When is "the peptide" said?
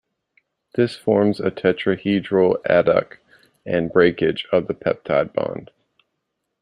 4.65-5.31